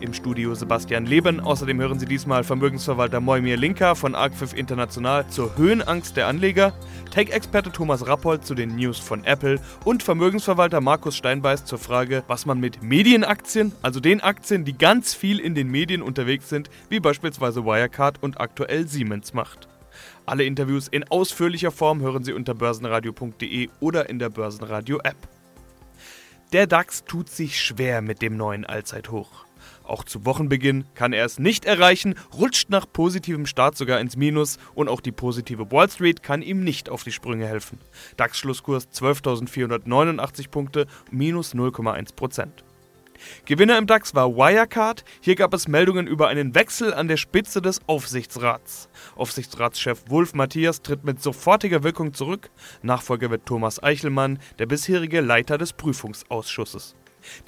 Im 0.00 0.12
Studio 0.12 0.54
Sebastian 0.54 1.06
Leben. 1.06 1.40
Außerdem 1.40 1.80
hören 1.80 1.98
Sie 1.98 2.06
diesmal 2.06 2.44
Vermögensverwalter 2.44 3.20
Moimir 3.20 3.56
Linker 3.56 3.94
von 3.96 4.14
Arcfif 4.14 4.52
International 4.52 5.26
zur 5.28 5.56
Höhenangst 5.56 6.16
der 6.16 6.26
Anleger, 6.26 6.72
Tech-Experte 7.10 7.70
Thomas 7.70 8.06
Rappold 8.06 8.44
zu 8.44 8.54
den 8.54 8.76
News 8.76 8.98
von 8.98 9.24
Apple 9.24 9.60
und 9.84 10.02
Vermögensverwalter 10.02 10.80
Markus 10.80 11.16
Steinbeiß 11.16 11.64
zur 11.64 11.78
Frage, 11.78 12.24
was 12.26 12.46
man 12.46 12.60
mit 12.60 12.82
Medienaktien, 12.82 13.72
also 13.82 14.00
den 14.00 14.20
Aktien, 14.20 14.64
die 14.64 14.76
ganz 14.76 15.14
viel 15.14 15.38
in 15.38 15.54
den 15.54 15.70
Medien 15.70 16.02
unterwegs 16.02 16.48
sind, 16.48 16.70
wie 16.88 17.00
beispielsweise 17.00 17.64
Wirecard 17.64 18.22
und 18.22 18.40
aktuell 18.40 18.88
Siemens 18.88 19.34
macht. 19.34 19.68
Alle 20.26 20.44
Interviews 20.44 20.88
in 20.88 21.04
ausführlicher 21.04 21.70
Form 21.70 22.00
hören 22.00 22.24
Sie 22.24 22.32
unter 22.32 22.54
börsenradio.de 22.54 23.68
oder 23.80 24.08
in 24.08 24.18
der 24.18 24.30
Börsenradio-App. 24.30 25.16
Der 26.52 26.66
DAX 26.68 27.04
tut 27.04 27.28
sich 27.28 27.60
schwer 27.60 28.00
mit 28.00 28.22
dem 28.22 28.36
neuen 28.36 28.64
Allzeithoch. 28.64 29.44
Auch 29.84 30.04
zu 30.04 30.24
Wochenbeginn 30.24 30.86
kann 30.94 31.12
er 31.12 31.26
es 31.26 31.38
nicht 31.38 31.66
erreichen, 31.66 32.14
rutscht 32.32 32.70
nach 32.70 32.86
positivem 32.90 33.46
Start 33.46 33.76
sogar 33.76 34.00
ins 34.00 34.16
Minus 34.16 34.58
und 34.74 34.88
auch 34.88 35.00
die 35.00 35.12
positive 35.12 35.70
Wall 35.70 35.90
Street 35.90 36.22
kann 36.22 36.40
ihm 36.40 36.64
nicht 36.64 36.88
auf 36.88 37.04
die 37.04 37.12
Sprünge 37.12 37.46
helfen. 37.46 37.78
DAX-Schlusskurs 38.16 38.88
12.489 38.88 40.48
Punkte, 40.48 40.86
minus 41.10 41.54
0,1 41.54 42.14
Prozent. 42.16 42.64
Gewinner 43.44 43.78
im 43.78 43.86
DAX 43.86 44.14
war 44.14 44.34
Wirecard. 44.36 45.04
Hier 45.20 45.34
gab 45.34 45.54
es 45.54 45.68
Meldungen 45.68 46.06
über 46.06 46.28
einen 46.28 46.54
Wechsel 46.54 46.92
an 46.92 47.08
der 47.08 47.16
Spitze 47.16 47.62
des 47.62 47.80
Aufsichtsrats. 47.86 48.88
Aufsichtsratschef 49.16 50.04
Wolf 50.08 50.34
Matthias 50.34 50.82
tritt 50.82 51.04
mit 51.04 51.22
sofortiger 51.22 51.82
Wirkung 51.82 52.12
zurück. 52.14 52.50
Nachfolger 52.82 53.30
wird 53.30 53.46
Thomas 53.46 53.82
Eichelmann, 53.82 54.38
der 54.58 54.66
bisherige 54.66 55.20
Leiter 55.20 55.58
des 55.58 55.72
Prüfungsausschusses. 55.72 56.96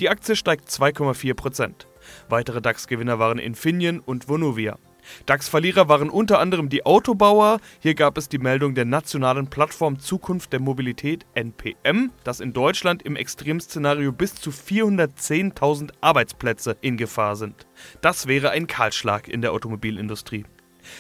Die 0.01 0.09
Aktie 0.09 0.37
steigt 0.37 0.71
2,4 0.71 1.35
Prozent. 1.35 1.87
Weitere 2.29 2.61
DAX-Gewinner 2.61 3.19
waren 3.19 3.39
Infineon 3.39 4.01
und 4.01 4.29
Vonovia. 4.29 4.79
DAX-Verlierer 5.27 5.89
waren 5.89 6.11
unter 6.11 6.39
anderem 6.41 6.69
die 6.69 6.85
Autobauer. 6.85 7.61
Hier 7.81 7.95
gab 7.95 8.19
es 8.19 8.29
die 8.29 8.39
Meldung 8.39 8.75
der 8.75 8.85
nationalen 8.85 9.49
Plattform 9.49 9.99
Zukunft 9.99 10.53
der 10.53 10.61
Mobilität 10.61 11.27
NPM, 11.35 12.11
dass 12.25 12.41
in 12.41 12.53
Deutschland 12.53 13.03
im 13.03 13.17
Extremszenario 13.17 14.13
bis 14.13 14.35
zu 14.35 14.51
410.000 14.51 15.91
Arbeitsplätze 16.01 16.77
in 16.81 16.97
Gefahr 16.97 17.37
sind. 17.37 17.67
Das 18.01 18.27
wäre 18.27 18.51
ein 18.51 18.67
Kahlschlag 18.67 19.29
in 19.29 19.43
der 19.43 19.53
Automobilindustrie. 19.53 20.45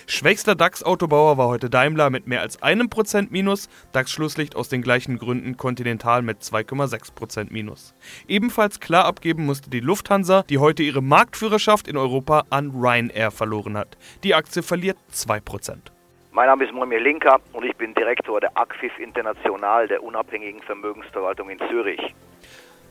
Schwächster 0.06 0.54
DAX-Autobauer 0.54 1.38
war 1.38 1.48
heute 1.48 1.70
Daimler 1.70 2.10
mit 2.10 2.26
mehr 2.26 2.40
als 2.40 2.62
einem 2.62 2.90
Prozent 2.90 3.32
Minus, 3.32 3.68
DAX-Schlusslicht 3.92 4.56
aus 4.56 4.68
den 4.68 4.82
gleichen 4.82 5.18
Gründen 5.18 5.56
Continental 5.56 6.22
mit 6.22 6.42
2,6 6.42 7.14
Prozent 7.14 7.50
Minus. 7.50 7.94
Ebenfalls 8.28 8.80
klar 8.80 9.04
abgeben 9.04 9.46
musste 9.46 9.70
die 9.70 9.80
Lufthansa, 9.80 10.42
die 10.48 10.58
heute 10.58 10.82
ihre 10.82 11.02
Marktführerschaft 11.02 11.88
in 11.88 11.96
Europa 11.96 12.44
an 12.50 12.70
Ryanair 12.70 13.30
verloren 13.30 13.76
hat. 13.76 13.96
Die 14.24 14.34
Aktie 14.34 14.62
verliert 14.62 14.98
2 15.10 15.40
Prozent. 15.40 15.92
Mein 16.32 16.48
Name 16.48 16.64
ist 16.64 16.72
Moimir 16.74 17.00
Linker 17.00 17.40
und 17.54 17.64
ich 17.64 17.74
bin 17.76 17.94
Direktor 17.94 18.40
der 18.40 18.50
ACFIF 18.58 18.98
International, 18.98 19.88
der 19.88 20.02
unabhängigen 20.02 20.60
Vermögensverwaltung 20.60 21.48
in 21.48 21.58
Zürich. 21.70 22.14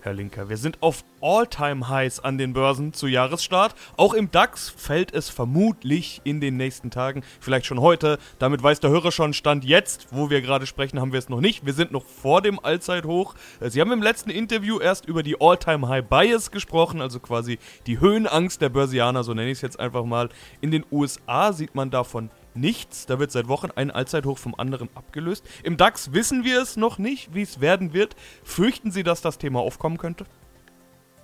Herr 0.06 0.14
Linker. 0.14 0.50
Wir 0.50 0.58
sind 0.58 0.84
auf 0.84 1.04
All-Time-Highs 1.20 2.20
an 2.20 2.38
den 2.38 2.54
Börsen 2.54 2.94
zu 2.94 3.08
Jahresstart. 3.08 3.74
Auch 3.98 4.14
im 4.14 4.30
DAX 4.30 4.70
fällt 4.70 5.12
es 5.12 5.30
vermutlich 5.30 6.22
in 6.24 6.40
den 6.40 6.58
nächsten 6.58 6.92
Tagen, 6.92 7.24
vielleicht 7.40 7.66
schon 7.66 7.82
heute. 7.82 8.20
Damit 8.38 8.62
weiß 8.62 8.80
der 8.82 8.92
Hörer 8.92 9.12
schon, 9.12 9.34
Stand 9.34 9.66
jetzt, 9.66 10.10
wo 10.12 10.30
wir 10.30 10.44
gerade 10.44 10.68
sprechen, 10.68 11.02
haben 11.02 11.12
wir 11.12 11.18
es 11.18 11.28
noch 11.28 11.42
nicht. 11.42 11.66
Wir 11.66 11.74
sind 11.74 11.92
noch 11.92 12.06
vor 12.06 12.44
dem 12.44 12.64
Allzeithoch. 12.64 13.34
Äh, 13.60 13.72
Sie 13.72 13.82
haben 13.82 13.92
im 13.92 14.04
letzten 14.04 14.30
Interview 14.30 14.80
erst 14.80 15.08
über 15.08 15.24
die 15.24 15.42
All-Time-High-Bias 15.42 16.52
gesprochen, 16.52 17.02
also 17.02 17.20
quasi 17.20 17.58
die 17.88 18.00
Höhenangst 18.00 18.62
der 18.62 18.70
Börsianer, 18.70 19.24
so 19.24 19.34
nenne 19.34 19.50
ich 19.50 19.58
es 19.58 19.62
jetzt 19.64 19.80
einfach 19.80 20.06
mal. 20.06 20.30
In 20.62 20.70
den 20.70 20.86
USA 20.92 21.52
sieht 21.52 21.74
man 21.74 21.90
davon 21.90 22.30
nichts. 22.56 23.06
Da 23.06 23.20
wird 23.20 23.32
seit 23.32 23.48
Wochen 23.48 23.70
ein 23.76 23.92
Allzeithoch 23.92 24.38
vom 24.38 24.56
anderen 24.56 24.90
abgelöst. 24.96 25.48
Im 25.64 25.78
DAX 25.78 26.14
wissen 26.14 26.44
wir 26.44 26.62
es 26.62 26.78
noch 26.78 26.98
nicht, 26.98 27.34
wie 27.34 27.42
es 27.42 27.62
werden 27.62 27.94
wird. 27.94 28.16
Fürchten 28.44 28.92
Sie, 28.92 29.04
dass 29.04 29.22
das 29.22 29.38
Thema 29.38 29.60
aufkommen 29.60 29.98
könnte? 29.98 30.26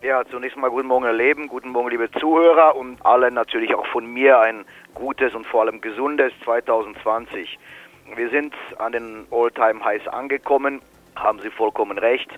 Ja, 0.04 0.24
zunächst 0.26 0.58
mal 0.58 0.72
guten 0.72 0.88
Morgen, 0.88 1.06
Herr 1.06 1.14
Leben, 1.14 1.48
guten 1.48 1.70
Morgen, 1.70 1.92
liebe 1.92 2.10
Zuhörer 2.20 2.76
und 2.76 3.06
allen 3.06 3.36
natürlich 3.36 3.76
auch 3.76 3.86
von 3.86 4.08
mir 4.08 4.40
ein 4.40 4.66
gutes 4.96 5.36
und 5.36 5.46
vor 5.46 5.62
allem 5.62 5.80
gesundes 5.80 6.34
2020. 6.44 7.60
Wir 8.16 8.30
sind 8.32 8.56
an 8.80 8.94
den 8.94 9.28
All-Time-Highs 9.30 10.08
angekommen, 10.08 10.82
haben 11.16 11.40
Sie 11.40 11.52
vollkommen 11.52 12.00
recht. 12.00 12.32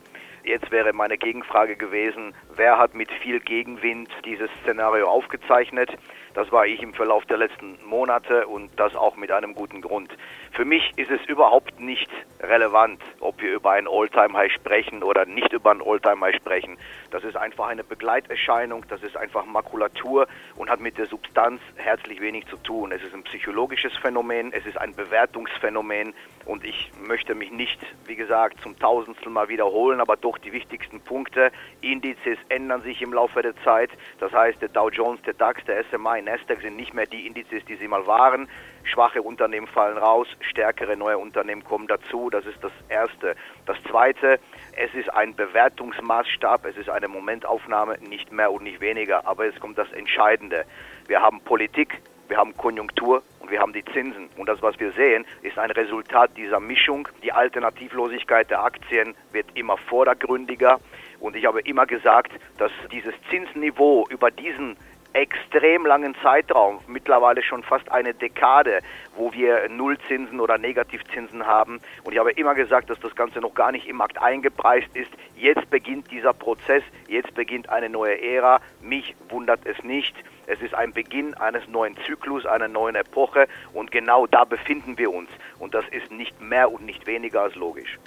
Jetzt 0.44 0.72
wäre 0.72 0.92
meine 0.92 1.18
Gegenfrage 1.18 1.78
gewesen, 1.78 2.36
wer 2.58 2.78
hat 2.78 2.96
mit 2.96 3.09
viel 3.09 3.40
Gegenwind 3.40 4.09
dieses 4.26 4.50
Szenario 4.64 5.08
aufgezeichnet? 5.08 5.90
Das 6.34 6.52
war 6.52 6.66
ich 6.66 6.82
im 6.82 6.94
Verlauf 6.94 7.26
der 7.26 7.38
letzten 7.38 7.78
Monate 7.86 8.48
und 8.48 8.72
das 8.78 8.96
auch 8.96 9.16
mit 9.16 9.32
einem 9.32 9.54
guten 9.54 9.82
Grund. 9.82 10.12
Für 10.52 10.66
mich 10.66 10.92
ist 10.96 11.12
es 11.12 11.24
überhaupt 11.28 11.80
nicht 11.80 12.10
relevant, 12.42 13.02
ob 13.20 13.42
wir 13.42 13.54
über 13.54 13.72
ein 13.72 13.88
All-Time-High 13.88 14.52
sprechen 14.52 15.04
oder 15.04 15.26
nicht 15.26 15.54
über 15.54 15.72
ein 15.72 15.82
All-Time-High 15.82 16.36
sprechen. 16.36 16.78
Das 17.12 17.24
ist 17.24 17.38
einfach 17.38 17.68
eine 17.68 17.84
Begleiterscheinung, 17.84 18.86
das 18.90 19.04
ist 19.04 19.16
einfach 19.16 19.46
Makulatur 19.46 20.28
und 20.56 20.70
hat 20.70 20.80
mit 20.80 20.98
der 20.98 21.06
Substanz 21.06 21.62
herzlich 21.76 22.20
wenig 22.20 22.48
zu 22.48 22.58
tun. 22.58 22.92
Es 22.92 23.04
ist 23.04 23.14
ein 23.14 23.24
psychologisches 23.24 23.96
Phänomen, 23.98 24.52
es 24.54 24.66
ist 24.66 24.78
ein 24.78 24.96
Bewertungsphänomen 24.96 26.14
und 26.46 26.66
ich 26.66 26.92
möchte 27.00 27.36
mich 27.36 27.52
nicht, 27.52 27.80
wie 28.06 28.16
gesagt, 28.16 28.62
zum 28.62 28.78
Tausendstel 28.78 29.31
mal 29.31 29.50
wiederholen, 29.50 30.02
aber 30.02 30.18
doch 30.18 30.38
die 30.38 30.52
wichtigsten 30.52 31.00
Punkte. 31.02 31.52
Indizes 31.81 32.38
ändern 32.50 32.81
sich 32.81 33.02
im 33.02 33.14
Laufe 33.14 33.42
der 33.42 33.56
Zeit. 33.64 33.90
Das 34.20 34.31
heißt, 34.34 34.62
der 34.62 34.70
Dow 34.70 34.90
Jones, 34.90 35.22
der 35.24 35.34
DAX, 35.34 35.64
der 35.66 35.84
SMI, 35.86 36.22
Nasdaq 36.22 36.62
sind 36.62 36.76
nicht 36.76 36.94
mehr 36.94 37.06
die 37.06 37.26
Indizes, 37.28 37.64
die 37.66 37.76
sie 37.76 37.88
mal 37.88 38.06
waren. 38.08 38.50
Schwache 38.84 39.22
Unternehmen 39.22 39.68
fallen 39.68 39.98
raus, 39.98 40.28
stärkere 40.42 40.98
neue 40.98 41.18
Unternehmen 41.18 41.64
kommen 41.64 41.88
dazu. 41.88 42.30
Das 42.30 42.46
ist 42.46 42.62
das 42.62 42.74
Erste. 42.90 43.36
Das 43.66 43.78
Zweite, 43.90 44.40
es 44.76 44.94
ist 44.94 45.14
ein 45.14 45.36
Bewertungsmaßstab, 45.36 46.66
es 46.66 46.76
ist 46.76 46.90
eine 46.90 47.08
Momentaufnahme, 47.08 47.98
nicht 48.00 48.32
mehr 48.32 48.52
und 48.52 48.64
nicht 48.64 48.82
weniger. 48.82 49.26
Aber 49.26 49.46
jetzt 49.46 49.62
kommt 49.62 49.78
das 49.78 49.92
Entscheidende. 49.94 50.66
Wir 51.08 51.22
haben 51.22 51.40
Politik, 51.42 52.02
wir 52.34 52.40
haben 52.40 52.58
Konjunktur 52.58 53.22
und 53.42 53.52
wir 53.52 53.60
haben 53.60 53.74
die 53.74 53.86
Zinsen. 53.86 54.28
Und 54.38 54.50
das, 54.50 54.60
was 54.64 54.80
wir 54.80 54.92
sehen, 54.94 55.24
ist 55.44 55.60
ein 55.60 55.70
Resultat 55.70 56.36
dieser 56.36 56.60
Mischung. 56.60 57.08
Die 57.22 57.32
Alternativlosigkeit 57.32 58.50
der 58.50 58.64
Aktien 58.64 59.14
wird 59.34 59.46
immer 59.54 59.78
vordergründiger. 59.78 60.80
Und 61.20 61.36
ich 61.36 61.46
habe 61.46 61.62
immer 61.62 61.86
gesagt, 61.86 62.32
dass 62.58 62.72
dieses 62.92 63.14
Zinsniveau 63.30 64.08
über 64.10 64.32
diesen 64.32 64.78
extrem 65.14 65.86
langen 65.86 66.16
Zeitraum, 66.24 66.80
mittlerweile 66.88 67.44
schon 67.44 67.62
fast 67.62 67.92
eine 67.92 68.16
Dekade, 68.16 68.80
wo 69.16 69.32
wir 69.32 69.70
Nullzinsen 69.70 70.40
oder 70.40 70.58
Negativzinsen 70.58 71.46
haben. 71.46 71.82
Und 72.04 72.14
ich 72.14 72.20
habe 72.20 72.32
immer 72.32 72.56
gesagt, 72.56 72.90
dass 72.90 73.00
das 73.00 73.16
Ganze 73.16 73.42
noch 73.42 73.54
gar 73.54 73.72
nicht 73.72 73.88
im 73.88 73.98
Markt 73.98 74.20
eingepreist 74.20 74.90
ist. 74.96 75.12
Jetzt 75.36 75.70
beginnt 75.70 76.10
dieser 76.10 76.34
Prozess, 76.34 76.82
jetzt 77.08 77.36
beginnt 77.36 77.70
eine 77.70 77.90
neue 77.90 78.20
Ära. 78.20 78.60
Mich 78.82 79.14
wundert 79.30 79.60
es 79.68 79.84
nicht. 79.84 80.16
Es 80.48 80.62
ist 80.62 80.74
ein 80.74 80.92
Beginn 80.94 81.34
eines 81.36 81.68
neuen 81.68 81.96
Zyklus, 82.06 82.46
einer 82.46 82.68
neuen 82.68 82.96
Epoche 82.96 83.48
und 83.74 83.92
genau 83.92 84.28
da 84.28 84.44
befinden 84.44 84.98
wir 84.98 85.12
uns. 85.12 85.30
Und 85.59 85.74
das 85.74 85.86
ist 85.90 86.12
nicht 86.12 86.42
mehr 86.42 86.72
und 86.72 86.86
nicht 86.86 87.08
weniger 87.08 87.42
als 87.42 87.56
logisch. 87.56 87.98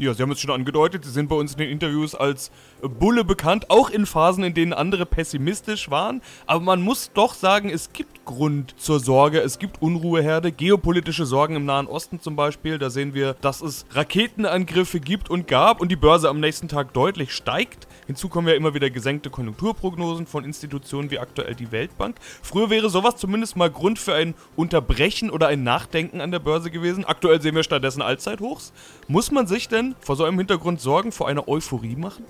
Ja, 0.00 0.14
Sie 0.14 0.22
haben 0.22 0.30
es 0.30 0.40
schon 0.40 0.50
angedeutet, 0.50 1.04
Sie 1.04 1.10
sind 1.10 1.28
bei 1.28 1.36
uns 1.36 1.52
in 1.52 1.58
den 1.58 1.68
Interviews 1.68 2.14
als 2.14 2.50
Bulle 2.80 3.22
bekannt, 3.22 3.68
auch 3.68 3.90
in 3.90 4.06
Phasen, 4.06 4.42
in 4.44 4.54
denen 4.54 4.72
andere 4.72 5.04
pessimistisch 5.04 5.90
waren. 5.90 6.22
Aber 6.46 6.60
man 6.60 6.80
muss 6.80 7.10
doch 7.12 7.34
sagen, 7.34 7.68
es 7.68 7.92
gibt 7.92 8.24
Grund 8.24 8.74
zur 8.78 8.98
Sorge, 8.98 9.40
es 9.40 9.58
gibt 9.58 9.82
Unruheherde, 9.82 10.52
geopolitische 10.52 11.26
Sorgen 11.26 11.54
im 11.54 11.66
Nahen 11.66 11.86
Osten 11.86 12.18
zum 12.18 12.34
Beispiel. 12.34 12.78
Da 12.78 12.88
sehen 12.88 13.12
wir, 13.12 13.34
dass 13.42 13.60
es 13.60 13.84
Raketenangriffe 13.90 15.00
gibt 15.00 15.28
und 15.28 15.46
gab 15.46 15.82
und 15.82 15.90
die 15.90 15.96
Börse 15.96 16.30
am 16.30 16.40
nächsten 16.40 16.68
Tag 16.68 16.94
deutlich 16.94 17.32
steigt. 17.32 17.86
Hinzu 18.06 18.30
kommen 18.30 18.48
ja 18.48 18.54
immer 18.54 18.72
wieder 18.72 18.88
gesenkte 18.88 19.28
Konjunkturprognosen 19.28 20.26
von 20.26 20.44
Institutionen 20.44 21.10
wie 21.10 21.18
aktuell 21.18 21.54
die 21.54 21.72
Weltbank. 21.72 22.16
Früher 22.42 22.70
wäre 22.70 22.88
sowas 22.88 23.16
zumindest 23.16 23.56
mal 23.56 23.70
Grund 23.70 23.98
für 23.98 24.14
ein 24.14 24.34
Unterbrechen 24.56 25.30
oder 25.30 25.48
ein 25.48 25.62
Nachdenken 25.62 26.22
an 26.22 26.30
der 26.30 26.38
Börse 26.38 26.70
gewesen. 26.70 27.04
Aktuell 27.04 27.42
sehen 27.42 27.54
wir 27.54 27.64
stattdessen 27.64 28.00
Allzeithochs. 28.00 28.72
Muss 29.06 29.30
man 29.30 29.46
sich 29.46 29.68
denn 29.68 29.89
vor 30.00 30.16
so 30.16 30.24
einem 30.24 30.38
Hintergrund 30.38 30.80
Sorgen 30.80 31.12
vor 31.12 31.28
einer 31.28 31.48
Euphorie 31.48 31.96
machen? 31.96 32.24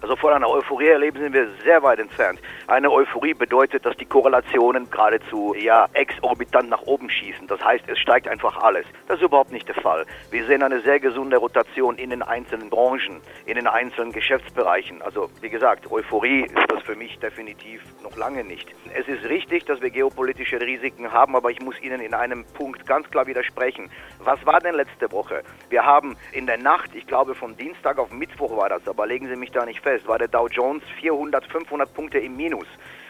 Also 0.00 0.14
von 0.14 0.32
einer 0.32 0.48
Euphorie 0.48 0.86
erleben 0.86 1.18
sind 1.18 1.32
wir 1.32 1.48
sehr 1.64 1.82
weit 1.82 1.98
entfernt. 1.98 2.40
Eine 2.68 2.90
Euphorie 2.90 3.34
bedeutet, 3.34 3.84
dass 3.84 3.96
die 3.96 4.04
Korrelationen 4.04 4.88
geradezu 4.90 5.54
ja 5.58 5.88
exorbitant 5.92 6.70
nach 6.70 6.82
oben 6.82 7.10
schießen. 7.10 7.48
Das 7.48 7.60
heißt, 7.64 7.84
es 7.88 7.98
steigt 7.98 8.28
einfach 8.28 8.56
alles. 8.58 8.86
Das 9.08 9.16
ist 9.16 9.24
überhaupt 9.24 9.50
nicht 9.50 9.66
der 9.66 9.74
Fall. 9.74 10.06
Wir 10.30 10.46
sehen 10.46 10.62
eine 10.62 10.80
sehr 10.82 11.00
gesunde 11.00 11.36
Rotation 11.38 11.96
in 11.96 12.10
den 12.10 12.22
einzelnen 12.22 12.70
Branchen, 12.70 13.20
in 13.46 13.56
den 13.56 13.66
einzelnen 13.66 14.12
Geschäftsbereichen. 14.12 15.02
Also 15.02 15.30
wie 15.40 15.50
gesagt, 15.50 15.90
Euphorie 15.90 16.42
ist 16.42 16.70
das 16.70 16.80
für 16.82 16.94
mich 16.94 17.18
definitiv 17.18 17.82
noch 18.04 18.16
lange 18.16 18.44
nicht. 18.44 18.68
Es 18.94 19.08
ist 19.08 19.24
richtig, 19.24 19.66
dass 19.66 19.80
wir 19.82 19.90
geopolitische 19.90 20.60
Risiken 20.60 21.12
haben, 21.12 21.34
aber 21.34 21.50
ich 21.50 21.60
muss 21.60 21.74
Ihnen 21.80 22.00
in 22.00 22.14
einem 22.14 22.44
Punkt 22.54 22.86
ganz 22.86 23.10
klar 23.10 23.26
widersprechen. 23.26 23.90
Was 24.20 24.44
war 24.46 24.60
denn 24.60 24.76
letzte 24.76 25.10
Woche? 25.10 25.42
Wir 25.70 25.84
haben 25.84 26.16
in 26.32 26.46
der 26.46 26.58
Nacht, 26.58 26.94
ich 26.94 27.06
glaube 27.06 27.34
von 27.34 27.56
Dienstag 27.56 27.98
auf 27.98 28.12
Mittwoch 28.12 28.56
war 28.56 28.68
das, 28.68 28.86
aber 28.86 29.04
legen 29.06 29.28
Sie 29.28 29.36
mich 29.36 29.50
da 29.50 29.66
nicht 29.66 29.80
fest, 29.80 29.87
war 30.06 30.18
der 30.18 30.28
Dow 30.28 30.48
Jones 30.48 30.82
400, 31.00 31.46
500 31.46 31.92
Punkte 31.94 32.18
im 32.18 32.36
Minus 32.36 32.66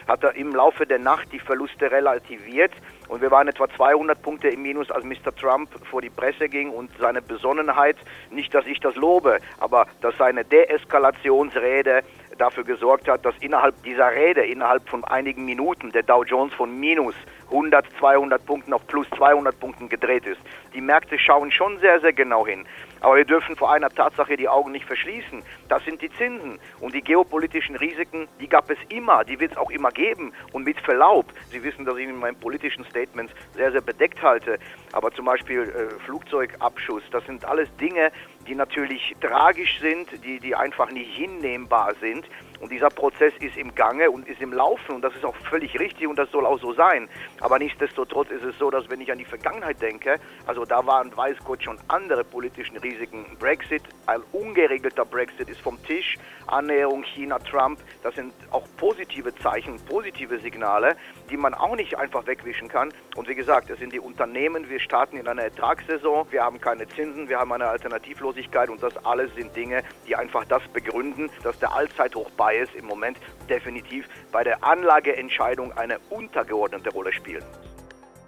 hat 0.09 0.23
er 0.23 0.35
im 0.35 0.55
Laufe 0.55 0.87
der 0.87 0.97
Nacht 0.97 1.31
die 1.31 1.39
Verluste 1.39 1.91
relativiert 1.91 2.71
und 3.09 3.21
wir 3.21 3.29
waren 3.29 3.47
etwa 3.47 3.69
200 3.69 4.19
Punkte 4.19 4.49
im 4.49 4.63
Minus, 4.63 4.89
als 4.89 5.03
Mr. 5.03 5.35
Trump 5.39 5.69
vor 5.85 6.01
die 6.01 6.09
Presse 6.09 6.49
ging 6.49 6.71
und 6.71 6.89
seine 6.99 7.21
Besonnenheit, 7.21 7.95
nicht, 8.31 8.53
dass 8.55 8.65
ich 8.65 8.79
das 8.79 8.95
lobe, 8.95 9.37
aber 9.59 9.85
dass 10.01 10.17
seine 10.17 10.43
Deeskalationsrede 10.43 12.01
dafür 12.39 12.63
gesorgt 12.63 13.07
hat, 13.07 13.23
dass 13.23 13.35
innerhalb 13.39 13.83
dieser 13.83 14.11
Rede, 14.11 14.45
innerhalb 14.45 14.89
von 14.89 15.03
einigen 15.03 15.45
Minuten, 15.45 15.91
der 15.91 16.03
Dow 16.03 16.23
Jones 16.23 16.53
von 16.53 16.79
minus 16.79 17.13
100, 17.51 17.85
200 17.99 18.43
Punkten 18.45 18.73
auf 18.73 18.85
plus 18.87 19.07
200 19.15 19.59
Punkten 19.59 19.89
gedreht 19.89 20.25
ist. 20.25 20.39
Die 20.73 20.81
Märkte 20.81 21.19
schauen 21.19 21.51
schon 21.51 21.79
sehr, 21.79 21.99
sehr 21.99 22.13
genau 22.13 22.47
hin. 22.47 22.65
Aber 23.01 23.17
wir 23.17 23.25
dürfen 23.25 23.55
vor 23.55 23.71
einer 23.71 23.89
Tatsache 23.89 24.35
die 24.35 24.47
Augen 24.47 24.71
nicht 24.71 24.85
verschließen. 24.85 25.43
Das 25.67 25.83
sind 25.85 26.01
die 26.01 26.11
Zinsen. 26.11 26.59
Und 26.79 26.93
die 26.93 27.01
geopolitischen 27.01 27.75
Risiken, 27.75 28.27
die 28.39 28.47
gab 28.47 28.69
es 28.69 28.77
immer, 28.89 29.23
die 29.23 29.39
wird 29.39 29.53
es 29.53 29.57
auch 29.57 29.69
immer 29.69 29.91
geben. 29.91 30.33
Und 30.51 30.63
mit 30.65 30.79
Verlaub, 30.81 31.31
Sie 31.49 31.63
wissen, 31.63 31.85
dass 31.85 31.97
ich 31.97 32.07
in 32.07 32.19
meinen 32.19 32.39
politischen 32.39 32.85
Statements 32.85 33.33
sehr, 33.55 33.71
sehr 33.71 33.81
bedeckt 33.81 34.21
halte. 34.21 34.59
Aber 34.91 35.11
zum 35.11 35.25
Beispiel 35.25 35.61
äh, 35.61 35.99
Flugzeugabschuss, 36.05 37.03
das 37.11 37.25
sind 37.25 37.45
alles 37.45 37.69
Dinge, 37.77 38.11
die 38.47 38.55
natürlich 38.55 39.15
tragisch 39.21 39.79
sind, 39.79 40.07
die, 40.23 40.39
die 40.39 40.55
einfach 40.55 40.91
nicht 40.91 41.13
hinnehmbar 41.15 41.93
sind. 42.01 42.25
Und 42.59 42.71
dieser 42.71 42.89
Prozess 42.89 43.33
ist 43.39 43.55
im 43.57 43.73
Gange 43.73 44.11
und 44.11 44.27
ist 44.27 44.41
im 44.41 44.51
Laufen 44.51 44.95
und 44.95 45.01
das 45.01 45.15
ist 45.15 45.23
auch 45.23 45.35
völlig 45.49 45.79
richtig 45.79 46.07
und 46.07 46.17
das 46.17 46.29
soll 46.31 46.45
auch 46.45 46.59
so 46.59 46.73
sein. 46.73 47.07
Aber 47.39 47.57
nichtsdestotrotz 47.57 48.29
ist 48.31 48.43
es 48.43 48.57
so, 48.57 48.69
dass 48.69 48.89
wenn 48.89 48.99
ich 48.99 49.11
an 49.11 49.17
die 49.17 49.25
Vergangenheit 49.25 49.81
denke, 49.81 50.19
also 50.45 50.65
da 50.65 50.85
waren, 50.85 51.15
weiß 51.15 51.37
schon 51.59 51.79
andere 51.87 52.23
politischen 52.23 52.77
Risiken. 52.77 53.25
Brexit, 53.39 53.81
ein 54.05 54.21
ungeregelter 54.31 55.05
Brexit 55.05 55.49
ist 55.49 55.61
vom 55.61 55.81
Tisch, 55.83 56.17
Annäherung 56.47 57.03
China-Trump, 57.03 57.79
das 58.03 58.15
sind 58.15 58.33
auch 58.51 58.65
positive 58.77 59.33
Zeichen, 59.35 59.79
positive 59.85 60.39
Signale, 60.39 60.95
die 61.29 61.37
man 61.37 61.53
auch 61.53 61.75
nicht 61.75 61.97
einfach 61.97 62.25
wegwischen 62.27 62.67
kann. 62.67 62.93
Und 63.15 63.27
wie 63.27 63.35
gesagt, 63.35 63.69
es 63.69 63.79
sind 63.79 63.93
die 63.93 63.99
Unternehmen, 63.99 64.69
wir 64.69 64.79
starten 64.79 65.17
in 65.17 65.27
einer 65.27 65.43
Ertragssaison, 65.43 66.27
wir 66.31 66.43
haben 66.43 66.59
keine 66.61 66.87
Zinsen, 66.87 67.29
wir 67.29 67.39
haben 67.39 67.51
eine 67.51 67.67
Alternativlosigkeit 67.67 68.69
und 68.69 68.81
das 68.81 68.95
alles 69.05 69.33
sind 69.35 69.55
Dinge, 69.55 69.83
die 70.07 70.15
einfach 70.15 70.45
das 70.45 70.65
begründen, 70.69 71.29
dass 71.43 71.57
der 71.59 71.73
Allzeithoch 71.73 72.29
bei 72.31 72.48
Bias 72.49 72.69
im 72.77 72.85
Moment 72.85 73.17
definitiv 73.49 74.05
bei 74.31 74.43
der 74.43 74.63
Anlageentscheidung 74.63 75.71
eine 75.73 75.99
untergeordnete 76.09 76.89
Rolle 76.89 77.13
spielen. 77.13 77.43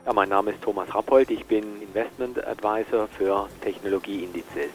Ja, 0.05 0.13
mein 0.13 0.29
Name 0.29 0.51
ist 0.51 0.61
Thomas 0.61 0.93
Rappold, 0.93 1.29
ich 1.29 1.45
bin 1.45 1.81
Investment 1.81 2.43
Advisor 2.45 3.07
für 3.17 3.47
Technologieindizes. 3.61 4.71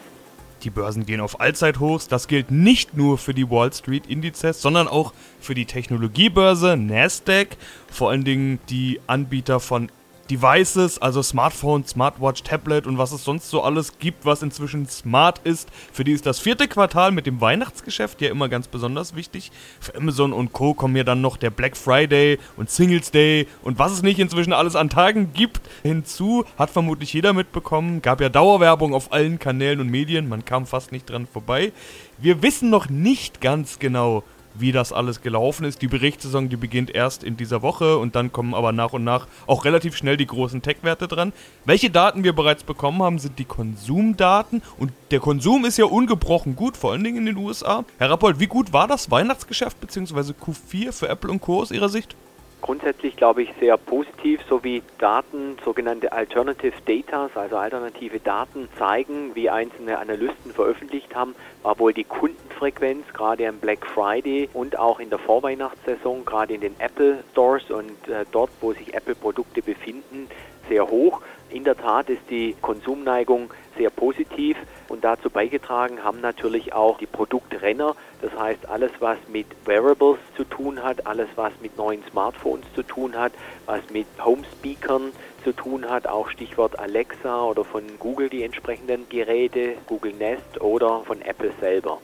Die 0.63 0.69
Börsen 0.69 1.05
gehen 1.05 1.21
auf 1.21 1.39
Allzeithochs. 1.39 2.07
Das 2.07 2.27
gilt 2.27 2.49
nicht 2.49 2.95
nur 2.95 3.17
für 3.17 3.33
die 3.33 3.49
Wall 3.49 3.71
Street 3.71 4.07
Indizes, 4.07 4.61
sondern 4.61 4.87
auch 4.87 5.13
für 5.39 5.53
die 5.53 5.65
Technologiebörse 5.65 6.75
Nasdaq. 6.75 7.49
Vor 7.91 8.09
allen 8.09 8.23
Dingen 8.23 8.59
die 8.69 8.99
Anbieter 9.05 9.59
von 9.59 9.89
Devices, 10.29 10.99
also 10.99 11.21
Smartphone, 11.21 11.85
Smartwatch, 11.85 12.43
Tablet 12.43 12.87
und 12.87 12.97
was 12.97 13.11
es 13.11 13.23
sonst 13.23 13.49
so 13.49 13.61
alles 13.61 13.97
gibt, 13.99 14.25
was 14.25 14.41
inzwischen 14.41 14.87
smart 14.87 15.39
ist. 15.43 15.69
Für 15.91 16.03
die 16.03 16.11
ist 16.11 16.25
das 16.25 16.39
vierte 16.39 16.67
Quartal 16.67 17.11
mit 17.11 17.25
dem 17.25 17.41
Weihnachtsgeschäft 17.41 18.21
ja 18.21 18.29
immer 18.29 18.49
ganz 18.49 18.67
besonders 18.67 19.15
wichtig. 19.15 19.51
Für 19.79 19.95
Amazon 19.95 20.33
und 20.33 20.53
Co. 20.53 20.73
kommen 20.73 20.95
ja 20.95 21.03
dann 21.03 21.21
noch 21.21 21.37
der 21.37 21.49
Black 21.49 21.77
Friday 21.77 22.39
und 22.55 22.69
Singles 22.69 23.11
Day 23.11 23.47
und 23.63 23.79
was 23.79 23.91
es 23.91 24.03
nicht 24.03 24.19
inzwischen 24.19 24.53
alles 24.53 24.75
an 24.75 24.89
Tagen 24.89 25.33
gibt 25.33 25.61
hinzu. 25.83 26.45
Hat 26.57 26.69
vermutlich 26.69 27.13
jeder 27.13 27.33
mitbekommen. 27.33 28.01
Gab 28.01 28.21
ja 28.21 28.29
Dauerwerbung 28.29 28.93
auf 28.93 29.11
allen 29.11 29.39
Kanälen 29.39 29.79
und 29.79 29.89
Medien. 29.89 30.29
Man 30.29 30.45
kam 30.45 30.65
fast 30.65 30.91
nicht 30.91 31.09
dran 31.09 31.27
vorbei. 31.27 31.71
Wir 32.17 32.41
wissen 32.41 32.69
noch 32.69 32.89
nicht 32.89 33.41
ganz 33.41 33.79
genau, 33.79 34.23
wie 34.59 34.71
das 34.71 34.93
alles 34.93 35.21
gelaufen 35.21 35.65
ist. 35.65 35.81
Die 35.81 35.87
Berichtssaison, 35.87 36.49
die 36.49 36.57
beginnt 36.57 36.93
erst 36.93 37.23
in 37.23 37.37
dieser 37.37 37.61
Woche 37.61 37.97
und 37.97 38.15
dann 38.15 38.31
kommen 38.31 38.53
aber 38.53 38.71
nach 38.71 38.93
und 38.93 39.03
nach 39.03 39.27
auch 39.45 39.65
relativ 39.65 39.95
schnell 39.95 40.17
die 40.17 40.27
großen 40.27 40.61
Tech-Werte 40.61 41.07
dran. 41.07 41.33
Welche 41.65 41.89
Daten 41.89 42.23
wir 42.23 42.33
bereits 42.33 42.63
bekommen 42.63 43.01
haben, 43.01 43.19
sind 43.19 43.39
die 43.39 43.45
Konsumdaten 43.45 44.61
und 44.77 44.91
der 45.11 45.19
Konsum 45.19 45.65
ist 45.65 45.77
ja 45.77 45.85
ungebrochen 45.85 46.55
gut, 46.55 46.77
vor 46.77 46.91
allen 46.91 47.03
Dingen 47.03 47.17
in 47.17 47.25
den 47.25 47.37
USA. 47.37 47.85
Herr 47.97 48.09
Rappold, 48.09 48.39
wie 48.39 48.47
gut 48.47 48.73
war 48.73 48.87
das 48.87 49.11
Weihnachtsgeschäft 49.11 49.79
bzw. 49.79 50.33
Q4 50.33 50.91
für 50.91 51.09
Apple 51.09 51.31
und 51.31 51.41
Co. 51.41 51.61
aus 51.61 51.71
Ihrer 51.71 51.89
Sicht? 51.89 52.15
Grundsätzlich 52.61 53.15
glaube 53.15 53.43
ich 53.43 53.53
sehr 53.59 53.77
positiv, 53.77 54.41
so 54.49 54.63
wie 54.63 54.81
Daten, 54.97 55.57
sogenannte 55.63 56.11
Alternative 56.11 56.73
Data, 56.85 57.29
also 57.35 57.55
alternative 57.55 58.19
Daten 58.19 58.67
zeigen, 58.77 59.35
wie 59.35 59.49
einzelne 59.49 59.99
Analysten 59.99 60.51
veröffentlicht 60.51 61.15
haben, 61.15 61.35
war 61.61 61.77
wohl 61.79 61.93
die 61.93 62.03
Kundenfrequenz 62.03 63.05
gerade 63.13 63.47
am 63.47 63.59
Black 63.59 63.85
Friday 63.85 64.49
und 64.53 64.77
auch 64.77 64.99
in 64.99 65.09
der 65.09 65.19
Vorweihnachtssaison, 65.19 66.25
gerade 66.25 66.55
in 66.55 66.61
den 66.61 66.75
Apple 66.79 67.23
Stores 67.31 67.69
und 67.69 68.07
äh, 68.07 68.25
dort, 68.31 68.49
wo 68.59 68.73
sich 68.73 68.93
Apple-Produkte 68.93 69.61
befinden, 69.61 70.27
sehr 70.67 70.89
hoch. 70.89 71.21
In 71.49 71.63
der 71.63 71.77
Tat 71.77 72.09
ist 72.09 72.29
die 72.29 72.55
Konsumneigung 72.61 73.53
sehr 73.77 73.89
positiv 73.89 74.57
und 74.89 75.03
dazu 75.03 75.29
beigetragen 75.29 76.03
haben 76.03 76.19
natürlich 76.19 76.73
auch 76.73 76.97
die 76.97 77.05
Produktrenner, 77.05 77.95
das 78.21 78.37
heißt 78.37 78.67
alles, 78.67 78.91
was 78.99 79.17
mit 79.27 79.47
Wearables 79.65 80.19
zu 80.35 80.43
tun 80.43 80.83
hat, 80.83 81.07
alles, 81.07 81.29
was 81.35 81.53
mit 81.61 81.77
neuen 81.77 82.03
Smartphones 82.09 82.65
zu 82.73 82.83
tun 82.83 83.17
hat, 83.17 83.31
was 83.65 83.81
mit 83.91 84.07
Homespeakern 84.23 85.11
zu 85.43 85.53
tun 85.53 85.89
hat, 85.89 86.07
auch 86.07 86.29
Stichwort 86.29 86.77
Alexa 86.79 87.43
oder 87.43 87.63
von 87.63 87.83
Google 87.97 88.29
die 88.29 88.43
entsprechenden 88.43 89.07
Geräte, 89.07 89.75
Google 89.87 90.13
Nest 90.13 90.59
oder 90.59 91.03
von 91.05 91.21
Apple 91.21 91.53
selber. 91.61 91.99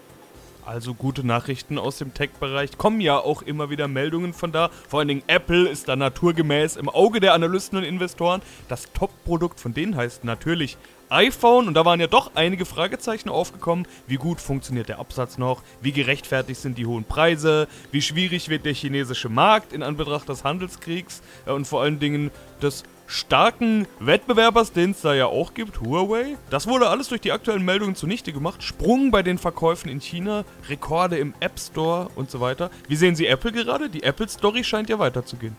Also 0.65 0.93
gute 0.93 1.27
Nachrichten 1.27 1.77
aus 1.77 1.97
dem 1.97 2.13
Tech-Bereich. 2.13 2.77
Kommen 2.77 3.01
ja 3.01 3.17
auch 3.17 3.41
immer 3.41 3.69
wieder 3.69 3.89
Meldungen 3.89 4.33
von 4.33 4.53
da. 4.53 4.69
Vor 4.87 4.99
allen 4.99 5.09
Dingen 5.09 5.23
Apple 5.27 5.67
ist 5.67 5.89
da 5.89 5.95
naturgemäß 5.95 6.77
im 6.77 6.87
Auge 6.87 7.19
der 7.19 7.33
Analysten 7.33 7.77
und 7.77 7.83
Investoren. 7.83 8.41
Das 8.69 8.87
Top-Produkt 8.93 9.59
von 9.59 9.73
denen 9.73 9.97
heißt 9.97 10.23
natürlich 10.23 10.77
iPhone. 11.09 11.67
Und 11.67 11.73
da 11.73 11.83
waren 11.83 11.99
ja 11.99 12.07
doch 12.07 12.31
einige 12.35 12.65
Fragezeichen 12.65 13.29
aufgekommen. 13.29 13.87
Wie 14.07 14.15
gut 14.15 14.39
funktioniert 14.39 14.87
der 14.87 14.99
Absatz 14.99 15.37
noch? 15.37 15.63
Wie 15.81 15.91
gerechtfertigt 15.91 16.61
sind 16.61 16.77
die 16.77 16.85
hohen 16.85 17.03
Preise? 17.03 17.67
Wie 17.91 18.01
schwierig 18.01 18.47
wird 18.47 18.65
der 18.65 18.73
chinesische 18.73 19.29
Markt 19.29 19.73
in 19.73 19.83
Anbetracht 19.83 20.29
des 20.29 20.45
Handelskriegs? 20.45 21.21
Und 21.45 21.67
vor 21.67 21.81
allen 21.81 21.99
Dingen 21.99 22.31
das 22.61 22.83
starken 23.07 23.87
Wettbewerbers, 23.99 24.71
den 24.71 24.91
es 24.91 25.01
da 25.01 25.13
ja 25.13 25.27
auch 25.27 25.53
gibt, 25.53 25.81
Huawei. 25.81 26.37
Das 26.49 26.67
wurde 26.67 26.87
alles 26.87 27.09
durch 27.09 27.21
die 27.21 27.31
aktuellen 27.31 27.65
Meldungen 27.65 27.95
zunichte 27.95 28.33
gemacht. 28.33 28.63
Sprung 28.63 29.11
bei 29.11 29.23
den 29.23 29.37
Verkäufen 29.37 29.89
in 29.89 30.01
China, 30.01 30.45
Rekorde 30.69 31.17
im 31.17 31.33
App 31.39 31.59
Store 31.59 32.09
und 32.15 32.31
so 32.31 32.39
weiter. 32.39 32.69
Wie 32.87 32.95
sehen 32.95 33.15
Sie 33.15 33.27
Apple 33.27 33.51
gerade? 33.51 33.89
Die 33.89 34.03
Apple 34.03 34.27
Story 34.27 34.63
scheint 34.63 34.89
ja 34.89 34.99
weiterzugehen. 34.99 35.55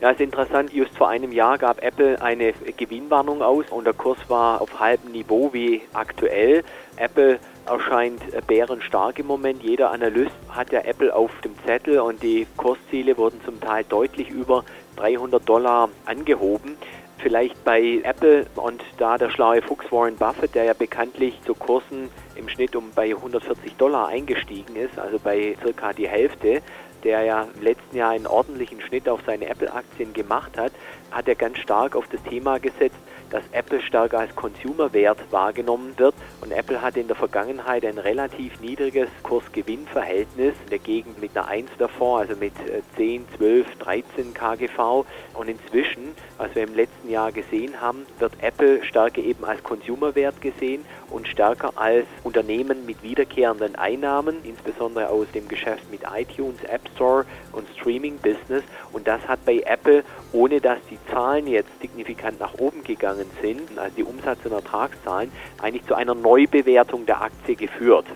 Ja, 0.00 0.10
ist 0.10 0.20
interessant. 0.20 0.72
Just 0.74 0.94
vor 0.94 1.08
einem 1.08 1.32
Jahr 1.32 1.56
gab 1.56 1.82
Apple 1.82 2.20
eine 2.20 2.52
Gewinnwarnung 2.76 3.40
aus 3.40 3.64
und 3.70 3.84
der 3.84 3.94
Kurs 3.94 4.18
war 4.28 4.60
auf 4.60 4.78
halbem 4.78 5.12
Niveau 5.12 5.54
wie 5.54 5.80
aktuell. 5.94 6.64
Apple 6.96 7.38
erscheint 7.64 8.20
bärenstark 8.46 9.18
im 9.18 9.26
Moment. 9.26 9.62
Jeder 9.62 9.90
Analyst 9.90 10.34
hat 10.50 10.70
ja 10.70 10.80
Apple 10.80 11.14
auf 11.14 11.30
dem 11.42 11.54
Zettel 11.64 11.98
und 12.00 12.22
die 12.22 12.46
Kursziele 12.58 13.16
wurden 13.16 13.40
zum 13.46 13.58
Teil 13.58 13.84
deutlich 13.88 14.28
über 14.28 14.64
300 14.96 15.48
Dollar 15.48 15.88
angehoben. 16.04 16.76
Vielleicht 17.18 17.64
bei 17.64 18.00
Apple 18.02 18.46
und 18.56 18.82
da 18.98 19.16
der 19.16 19.30
schlaue 19.30 19.62
Fuchs 19.62 19.90
Warren 19.90 20.16
Buffett, 20.16 20.54
der 20.54 20.64
ja 20.64 20.74
bekanntlich 20.74 21.40
zu 21.46 21.54
Kursen 21.54 22.10
im 22.34 22.48
Schnitt 22.48 22.76
um 22.76 22.90
bei 22.94 23.14
140 23.14 23.74
Dollar 23.76 24.08
eingestiegen 24.08 24.76
ist, 24.76 24.98
also 24.98 25.18
bei 25.18 25.56
circa 25.62 25.92
die 25.92 26.08
Hälfte, 26.08 26.60
der 27.04 27.22
ja 27.22 27.48
im 27.54 27.62
letzten 27.62 27.96
Jahr 27.96 28.10
einen 28.10 28.26
ordentlichen 28.26 28.80
Schnitt 28.82 29.08
auf 29.08 29.20
seine 29.24 29.46
Apple-Aktien 29.48 30.12
gemacht 30.12 30.58
hat, 30.58 30.72
hat 31.10 31.28
er 31.28 31.34
ganz 31.34 31.58
stark 31.58 31.96
auf 31.96 32.06
das 32.08 32.22
Thema 32.24 32.58
gesetzt, 32.58 32.96
dass 33.30 33.42
Apple 33.52 33.80
stärker 33.80 34.18
als 34.18 34.34
Consumer-Wert 34.34 35.18
wahrgenommen 35.30 35.94
wird. 35.96 36.14
Und 36.40 36.52
Apple 36.52 36.82
hatte 36.82 37.00
in 37.00 37.06
der 37.06 37.16
Vergangenheit 37.16 37.84
ein 37.84 37.98
relativ 37.98 38.60
niedriges 38.60 39.08
Kurs-Gewinn-Verhältnis, 39.22 40.54
in 40.64 40.70
der 40.70 40.78
Gegend 40.78 41.20
mit 41.20 41.36
einer 41.36 41.48
1 41.48 41.70
davor, 41.78 42.20
also 42.20 42.36
mit 42.36 42.52
10, 42.96 43.26
12, 43.36 43.66
13 43.78 44.34
KGV. 44.34 45.04
Und 45.34 45.48
inzwischen, 45.48 46.14
was 46.38 46.54
wir 46.54 46.64
im 46.64 46.74
letzten 46.74 47.10
Jahr 47.10 47.32
gesehen 47.32 47.80
haben, 47.80 48.06
wird 48.18 48.32
Apple 48.40 48.84
stärker 48.84 49.22
eben 49.22 49.44
als 49.44 49.62
Consumer-Wert 49.62 50.40
gesehen 50.40 50.84
und 51.10 51.28
stärker 51.28 51.72
als 51.76 52.06
Unternehmen 52.24 52.84
mit 52.84 53.02
wiederkehrenden 53.02 53.76
Einnahmen, 53.76 54.38
insbesondere 54.44 55.08
aus 55.08 55.26
dem 55.32 55.48
Geschäft 55.48 55.90
mit 55.90 56.02
iTunes, 56.14 56.62
App 56.64 56.82
Store 56.94 57.24
und 57.52 57.66
Streaming 57.78 58.18
Business. 58.18 58.64
Und 58.92 59.06
das 59.06 59.26
hat 59.26 59.44
bei 59.44 59.62
Apple, 59.66 60.04
ohne 60.32 60.60
dass 60.60 60.78
die 60.90 60.98
Zahlen 61.10 61.46
jetzt 61.46 61.70
signifikant 61.80 62.40
nach 62.40 62.54
oben 62.58 62.82
gegangen 62.84 63.15
sind, 63.40 63.78
also 63.78 63.96
die 63.96 64.04
Umsatz- 64.04 64.44
und 64.44 64.52
Ertragszahlen, 64.52 65.30
eigentlich 65.60 65.86
zu 65.86 65.94
einer 65.94 66.14
Neubewertung 66.14 67.06
der 67.06 67.22
Aktie 67.22 67.56
geführt. 67.56 68.06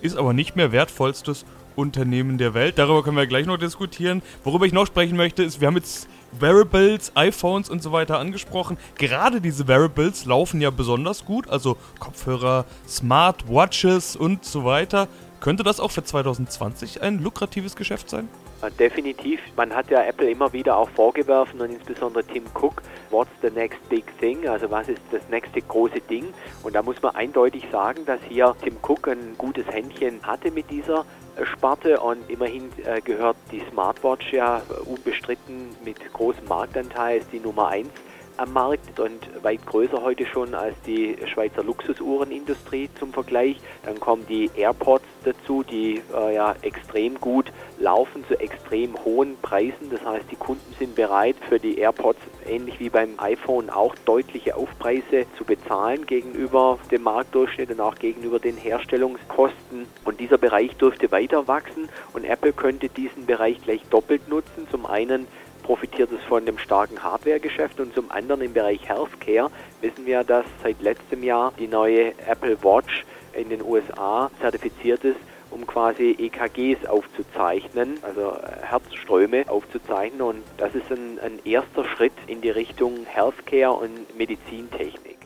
Ist 0.00 0.16
aber 0.16 0.32
nicht 0.32 0.56
mehr 0.56 0.72
wertvollstes 0.72 1.44
Unternehmen 1.76 2.38
der 2.38 2.54
Welt. 2.54 2.78
Darüber 2.78 3.02
können 3.02 3.16
wir 3.16 3.26
gleich 3.26 3.46
noch 3.46 3.56
diskutieren. 3.56 4.22
Worüber 4.44 4.66
ich 4.66 4.72
noch 4.72 4.86
sprechen 4.86 5.16
möchte, 5.16 5.42
ist, 5.42 5.60
wir 5.60 5.68
haben 5.68 5.76
jetzt 5.76 6.08
Wearables, 6.38 7.12
iPhones 7.14 7.70
und 7.70 7.82
so 7.82 7.92
weiter 7.92 8.18
angesprochen. 8.18 8.76
Gerade 8.96 9.40
diese 9.40 9.68
Wearables 9.68 10.24
laufen 10.24 10.60
ja 10.60 10.70
besonders 10.70 11.24
gut, 11.24 11.48
also 11.48 11.76
Kopfhörer, 12.00 12.64
Smartwatches 12.88 14.16
und 14.16 14.44
so 14.44 14.64
weiter. 14.64 15.08
Könnte 15.40 15.62
das 15.62 15.78
auch 15.78 15.90
für 15.90 16.02
2020 16.02 17.02
ein 17.02 17.22
lukratives 17.22 17.76
Geschäft 17.76 18.10
sein? 18.10 18.28
Definitiv. 18.70 19.40
Man 19.56 19.74
hat 19.74 19.90
ja 19.90 20.02
Apple 20.02 20.30
immer 20.30 20.52
wieder 20.52 20.76
auch 20.76 20.88
vorgeworfen 20.90 21.60
und 21.60 21.70
insbesondere 21.70 22.24
Tim 22.24 22.44
Cook, 22.54 22.82
what's 23.10 23.30
the 23.42 23.50
next 23.50 23.86
big 23.88 24.04
thing? 24.18 24.48
Also 24.48 24.70
was 24.70 24.88
ist 24.88 25.00
das 25.10 25.22
nächste 25.30 25.60
große 25.60 26.00
Ding? 26.00 26.32
Und 26.62 26.74
da 26.74 26.82
muss 26.82 27.00
man 27.02 27.14
eindeutig 27.14 27.64
sagen, 27.70 28.04
dass 28.06 28.20
hier 28.28 28.54
Tim 28.62 28.76
Cook 28.82 29.08
ein 29.08 29.34
gutes 29.38 29.66
Händchen 29.66 30.22
hatte 30.22 30.50
mit 30.50 30.70
dieser 30.70 31.04
Sparte 31.42 32.00
und 32.00 32.28
immerhin 32.30 32.70
äh, 32.84 33.00
gehört 33.00 33.36
die 33.50 33.62
Smartwatch 33.70 34.32
ja 34.32 34.62
unbestritten 34.84 35.74
mit 35.84 35.96
großem 36.12 36.46
Marktanteil, 36.46 37.18
ist 37.18 37.32
die 37.32 37.40
Nummer 37.40 37.68
1 37.68 37.88
am 38.36 38.52
Markt 38.52 38.98
und 38.98 39.44
weit 39.44 39.64
größer 39.66 40.02
heute 40.02 40.26
schon 40.26 40.54
als 40.54 40.74
die 40.86 41.16
Schweizer 41.32 41.62
Luxusuhrenindustrie 41.62 42.88
zum 42.98 43.12
Vergleich. 43.12 43.60
Dann 43.84 44.00
kommen 44.00 44.26
die 44.28 44.50
AirPods 44.56 45.04
dazu, 45.24 45.62
die 45.62 46.02
äh, 46.14 46.34
ja 46.34 46.54
extrem 46.62 47.20
gut 47.20 47.52
laufen 47.78 48.24
zu 48.28 48.38
extrem 48.38 48.94
hohen 49.04 49.36
Preisen. 49.40 49.90
Das 49.90 50.04
heißt, 50.04 50.30
die 50.30 50.36
Kunden 50.36 50.74
sind 50.78 50.94
bereit 50.94 51.36
für 51.48 51.58
die 51.58 51.78
AirPods 51.78 52.20
ähnlich 52.46 52.78
wie 52.80 52.90
beim 52.90 53.18
iPhone 53.18 53.70
auch 53.70 53.94
deutliche 54.04 54.56
Aufpreise 54.56 55.26
zu 55.36 55.44
bezahlen 55.44 56.06
gegenüber 56.06 56.78
dem 56.90 57.02
Marktdurchschnitt 57.02 57.70
und 57.70 57.80
auch 57.80 57.96
gegenüber 57.96 58.38
den 58.38 58.56
Herstellungskosten. 58.56 59.86
Und 60.04 60.20
dieser 60.20 60.38
Bereich 60.38 60.76
dürfte 60.76 61.10
weiter 61.10 61.48
wachsen 61.48 61.88
und 62.12 62.24
Apple 62.24 62.52
könnte 62.52 62.88
diesen 62.88 63.26
Bereich 63.26 63.60
gleich 63.62 63.82
doppelt 63.90 64.28
nutzen. 64.28 64.66
Zum 64.70 64.86
einen 64.86 65.26
profitiert 65.64 66.12
es 66.12 66.22
von 66.24 66.44
dem 66.44 66.58
starken 66.58 67.02
Hardware-Geschäft 67.02 67.80
und 67.80 67.94
zum 67.94 68.10
anderen 68.10 68.42
im 68.42 68.52
Bereich 68.52 68.86
Healthcare 68.86 69.50
wissen 69.80 70.06
wir, 70.06 70.22
dass 70.22 70.44
seit 70.62 70.80
letztem 70.82 71.22
Jahr 71.22 71.52
die 71.58 71.66
neue 71.66 72.12
Apple 72.28 72.62
Watch 72.62 73.04
in 73.36 73.48
den 73.48 73.62
USA 73.62 74.30
zertifiziert 74.40 75.04
ist, 75.04 75.18
um 75.50 75.66
quasi 75.66 76.16
EKGs 76.18 76.86
aufzuzeichnen, 76.86 77.98
also 78.02 78.36
Herzströme 78.62 79.48
aufzuzeichnen 79.48 80.20
und 80.22 80.42
das 80.56 80.74
ist 80.74 80.90
ein, 80.90 81.18
ein 81.20 81.40
erster 81.44 81.84
Schritt 81.84 82.12
in 82.26 82.40
die 82.40 82.50
Richtung 82.50 83.06
Healthcare 83.06 83.72
und 83.72 84.16
Medizintechnik. 84.16 85.18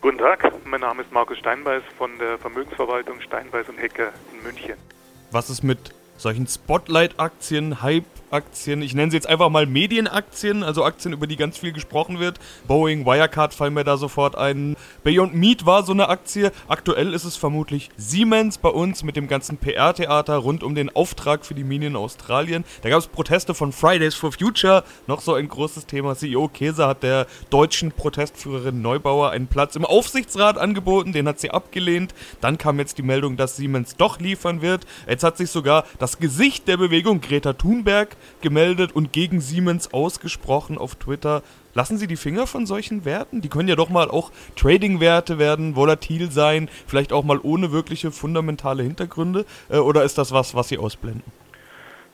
Guten 0.00 0.18
Tag, 0.18 0.52
mein 0.64 0.80
Name 0.80 1.02
ist 1.02 1.10
Markus 1.10 1.38
Steinbeiß 1.38 1.82
von 1.96 2.16
der 2.18 2.38
Vermögensverwaltung 2.38 3.20
Steinbeiß 3.20 3.68
und 3.68 3.78
Hecker 3.78 4.12
in 4.32 4.42
München. 4.44 4.76
Was 5.32 5.50
ist 5.50 5.62
mit 5.64 5.92
solchen 6.18 6.46
Spotlight-Aktien, 6.46 7.82
Hype 7.82 8.04
Aktien, 8.30 8.82
ich 8.82 8.94
nenne 8.94 9.10
sie 9.10 9.16
jetzt 9.16 9.26
einfach 9.26 9.48
mal 9.48 9.66
Medienaktien, 9.66 10.62
also 10.62 10.84
Aktien, 10.84 11.12
über 11.12 11.26
die 11.26 11.36
ganz 11.36 11.58
viel 11.58 11.72
gesprochen 11.72 12.20
wird. 12.20 12.38
Boeing, 12.66 13.06
Wirecard 13.06 13.54
fallen 13.54 13.74
mir 13.74 13.84
da 13.84 13.96
sofort 13.96 14.36
ein. 14.36 14.76
Beyond 15.02 15.34
Meat 15.34 15.66
war 15.66 15.84
so 15.84 15.92
eine 15.92 16.08
Aktie. 16.08 16.52
Aktuell 16.68 17.14
ist 17.14 17.24
es 17.24 17.36
vermutlich 17.36 17.90
Siemens 17.96 18.58
bei 18.58 18.68
uns 18.68 19.02
mit 19.02 19.16
dem 19.16 19.28
ganzen 19.28 19.56
PR-Theater 19.56 20.36
rund 20.36 20.62
um 20.62 20.74
den 20.74 20.94
Auftrag 20.94 21.46
für 21.46 21.54
die 21.54 21.64
Minen 21.64 21.88
in 21.88 21.96
Australien. 21.96 22.64
Da 22.82 22.90
gab 22.90 22.98
es 22.98 23.06
Proteste 23.06 23.54
von 23.54 23.72
Fridays 23.72 24.14
for 24.14 24.32
Future, 24.32 24.84
noch 25.06 25.20
so 25.20 25.34
ein 25.34 25.48
großes 25.48 25.86
Thema. 25.86 26.14
CEO 26.14 26.48
Käse 26.48 26.86
hat 26.86 27.02
der 27.02 27.26
deutschen 27.50 27.92
Protestführerin 27.92 28.82
Neubauer 28.82 29.30
einen 29.30 29.46
Platz 29.46 29.76
im 29.76 29.84
Aufsichtsrat 29.84 30.58
angeboten, 30.58 31.12
den 31.12 31.28
hat 31.28 31.40
sie 31.40 31.50
abgelehnt. 31.50 32.14
Dann 32.40 32.58
kam 32.58 32.78
jetzt 32.78 32.98
die 32.98 33.02
Meldung, 33.02 33.36
dass 33.36 33.56
Siemens 33.56 33.96
doch 33.96 34.20
liefern 34.20 34.60
wird. 34.60 34.86
Jetzt 35.08 35.24
hat 35.24 35.36
sich 35.36 35.50
sogar 35.50 35.84
das 35.98 36.07
Gesicht 36.16 36.66
der 36.66 36.78
Bewegung 36.78 37.20
Greta 37.20 37.52
Thunberg 37.52 38.16
gemeldet 38.40 38.92
und 38.96 39.12
gegen 39.12 39.42
Siemens 39.42 39.92
ausgesprochen 39.92 40.78
auf 40.78 40.94
Twitter. 40.94 41.42
Lassen 41.74 41.98
Sie 41.98 42.06
die 42.06 42.16
Finger 42.16 42.46
von 42.46 42.64
solchen 42.64 43.04
Werten? 43.04 43.42
Die 43.42 43.50
können 43.50 43.68
ja 43.68 43.76
doch 43.76 43.90
mal 43.90 44.10
auch 44.10 44.32
Trading-Werte 44.56 45.38
werden, 45.38 45.76
volatil 45.76 46.30
sein, 46.30 46.70
vielleicht 46.86 47.12
auch 47.12 47.24
mal 47.24 47.38
ohne 47.42 47.70
wirkliche 47.70 48.10
fundamentale 48.10 48.82
Hintergründe. 48.82 49.44
Äh, 49.68 49.76
oder 49.76 50.04
ist 50.04 50.16
das 50.16 50.32
was, 50.32 50.54
was 50.54 50.68
Sie 50.68 50.78
ausblenden? 50.78 51.22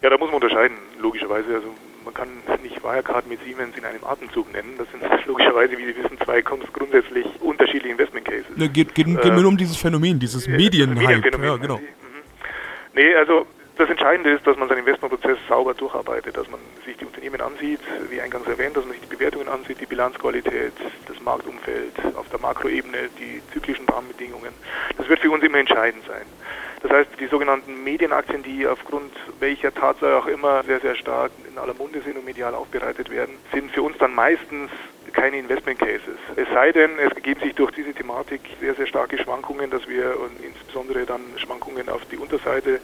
Ja, 0.02 0.10
da 0.10 0.18
muss 0.18 0.26
man 0.26 0.42
unterscheiden, 0.42 0.76
logischerweise. 1.00 1.54
Also 1.54 1.68
man 2.04 2.12
kann 2.12 2.28
nicht 2.62 2.82
Wirecard 2.82 3.28
mit 3.28 3.40
Siemens 3.44 3.76
in 3.76 3.84
einem 3.84 4.04
Atemzug 4.04 4.52
nennen. 4.52 4.74
Das 4.76 4.86
sind 4.90 5.02
logischerweise, 5.26 5.78
wie 5.78 5.86
Sie 5.86 5.96
wissen, 5.96 6.18
zwei 6.24 6.42
grundsätzlich 6.42 7.26
unterschiedliche 7.40 7.92
Investment 7.92 8.26
Cases. 8.26 8.56
Ne, 8.56 8.68
geht 8.68 8.94
geht, 8.94 9.06
geht 9.06 9.24
äh, 9.24 9.30
nur 9.30 9.46
um 9.46 9.56
dieses 9.56 9.76
Phänomen, 9.76 10.18
dieses 10.18 10.48
Medienhype. 10.48 11.30
Ja, 11.42 11.56
genau. 11.56 11.78
Mhm. 11.78 11.84
Nee, 12.94 13.14
also 13.14 13.46
das 13.76 13.90
Entscheidende 13.90 14.30
ist, 14.30 14.46
dass 14.46 14.56
man 14.56 14.68
seinen 14.68 14.80
Investmentprozess 14.80 15.38
sauber 15.48 15.74
durcharbeitet, 15.74 16.36
dass 16.36 16.48
man 16.48 16.60
sich 16.84 16.96
die 16.96 17.04
Unternehmen 17.04 17.40
ansieht, 17.40 17.80
wie 18.08 18.20
eingangs 18.20 18.46
erwähnt, 18.46 18.76
dass 18.76 18.84
man 18.84 18.92
sich 18.92 19.02
die 19.02 19.14
Bewertungen 19.14 19.48
ansieht, 19.48 19.80
die 19.80 19.86
Bilanzqualität, 19.86 20.72
das 21.06 21.20
Marktumfeld, 21.20 21.92
auf 22.14 22.28
der 22.28 22.40
Makroebene, 22.40 23.08
die 23.18 23.42
zyklischen 23.52 23.88
Rahmenbedingungen. 23.88 24.52
Das 24.96 25.08
wird 25.08 25.20
für 25.20 25.30
uns 25.30 25.42
immer 25.42 25.58
entscheidend 25.58 26.04
sein. 26.06 26.24
Das 26.82 26.92
heißt, 26.92 27.10
die 27.18 27.26
sogenannten 27.26 27.82
Medienaktien, 27.82 28.42
die 28.42 28.66
aufgrund 28.66 29.12
welcher 29.40 29.72
Tatsache 29.74 30.18
auch 30.18 30.26
immer 30.26 30.62
sehr, 30.64 30.80
sehr 30.80 30.94
stark 30.94 31.32
in 31.50 31.58
aller 31.58 31.74
Munde 31.74 32.02
sind 32.02 32.18
und 32.18 32.26
medial 32.26 32.54
aufbereitet 32.54 33.10
werden, 33.10 33.36
sind 33.52 33.72
für 33.72 33.82
uns 33.82 33.96
dann 33.98 34.14
meistens 34.14 34.70
keine 35.14 35.38
Investment 35.38 35.78
Cases. 35.78 36.18
Es 36.36 36.46
sei 36.52 36.72
denn, 36.72 36.98
es 36.98 37.12
ergeben 37.12 37.40
sich 37.40 37.54
durch 37.54 37.70
diese 37.70 37.94
Thematik 37.94 38.40
sehr, 38.60 38.74
sehr 38.74 38.86
starke 38.86 39.16
Schwankungen, 39.16 39.70
dass 39.70 39.88
wir 39.88 40.20
und 40.20 40.44
insbesondere 40.44 41.06
dann 41.06 41.22
Schwankungen 41.36 41.88
auf 41.88 42.04
die 42.10 42.16
Unterseite 42.16 42.80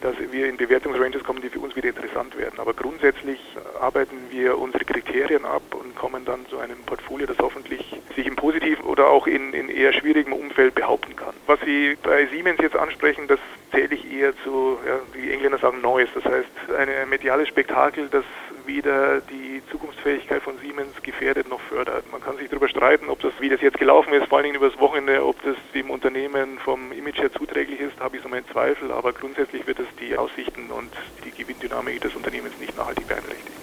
dass 0.00 0.14
wir 0.30 0.48
in 0.48 0.56
Bewertungsranges 0.56 1.22
kommen, 1.24 1.42
die 1.42 1.48
für 1.48 1.60
uns 1.60 1.76
wieder 1.76 1.88
interessant 1.88 2.36
werden. 2.36 2.58
Aber 2.58 2.74
grundsätzlich 2.74 3.38
arbeiten 3.80 4.16
wir 4.30 4.58
unsere 4.58 4.84
Kriterien 4.84 5.44
ab 5.44 5.62
und 5.72 5.94
kommen 5.96 6.24
dann 6.24 6.46
zu 6.48 6.58
einem 6.58 6.78
Portfolio, 6.86 7.26
das 7.26 7.38
hoffentlich 7.38 7.96
sich 8.16 8.26
im 8.26 8.36
positiven 8.36 8.84
oder 8.84 9.08
auch 9.08 9.26
in, 9.26 9.52
in 9.52 9.68
eher 9.68 9.92
schwierigem 9.92 10.32
Umfeld 10.32 10.74
behaupten 10.74 11.16
kann. 11.16 11.34
Was 11.46 11.60
Sie 11.64 11.96
bei 12.02 12.26
Siemens 12.26 12.60
jetzt 12.60 12.76
ansprechen, 12.76 13.28
das 13.28 13.38
zähle 13.70 13.94
ich 13.94 14.12
eher 14.12 14.32
zu, 14.44 14.78
ja, 14.86 14.98
die 15.14 15.30
Engländer 15.30 15.58
sagen 15.58 15.80
Noise, 15.80 16.10
das 16.14 16.24
heißt 16.24 16.48
ein 16.76 17.08
mediales 17.08 17.48
Spektakel, 17.48 18.08
das 18.08 18.24
weder 18.70 19.20
die 19.20 19.62
Zukunftsfähigkeit 19.70 20.42
von 20.42 20.56
Siemens 20.58 21.02
gefährdet 21.02 21.48
noch 21.48 21.60
fördert. 21.60 22.10
Man 22.12 22.20
kann 22.20 22.36
sich 22.36 22.48
darüber 22.48 22.68
streiten, 22.68 23.08
ob 23.08 23.20
das, 23.20 23.32
wie 23.40 23.48
das 23.48 23.60
jetzt 23.60 23.78
gelaufen 23.78 24.12
ist, 24.12 24.28
vor 24.28 24.38
allen 24.38 24.44
Dingen 24.44 24.56
übers 24.56 24.78
Wochenende, 24.78 25.24
ob 25.26 25.42
das 25.42 25.56
dem 25.74 25.90
Unternehmen 25.90 26.58
vom 26.64 26.92
Image 26.92 27.18
her 27.18 27.32
zuträglich 27.32 27.80
ist, 27.80 27.98
habe 27.98 28.16
ich 28.16 28.22
so 28.22 28.28
meinen 28.28 28.46
Zweifel, 28.46 28.92
aber 28.92 29.12
grundsätzlich 29.12 29.66
wird 29.66 29.80
es 29.80 29.86
die 30.00 30.16
Aussichten 30.16 30.70
und 30.70 30.90
die 31.24 31.32
Gewinndynamik 31.32 32.00
des 32.00 32.14
Unternehmens 32.14 32.54
nicht 32.60 32.76
nachhaltig 32.76 33.08
beeinträchtigen. 33.08 33.58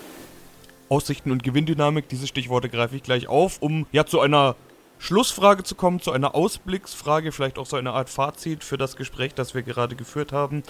Aussichten 0.90 1.32
und 1.32 1.44
Gewinndynamik, 1.44 2.10
diese 2.10 2.28
Stichworte 2.28 2.68
greife 2.68 2.96
ich 2.96 3.04
gleich 3.04 3.28
auf, 3.28 3.62
um 3.62 3.86
ja 3.92 4.06
zu 4.06 4.20
einer 4.20 4.56
Schlussfrage 5.00 5.64
zu 5.64 5.76
kommen, 5.76 6.02
zu 6.02 6.12
einer 6.12 6.36
Ausblicksfrage, 6.36 7.32
vielleicht 7.32 7.60
auch 7.60 7.66
so 7.66 7.78
eine 7.78 7.92
Art 7.92 8.10
Fazit 8.10 8.64
für 8.64 8.78
das 8.78 8.96
Gespräch, 8.96 9.34
das 9.34 9.54
wir 9.54 9.62
gerade 9.62 9.96
geführt 9.96 10.32
haben. 10.32 10.64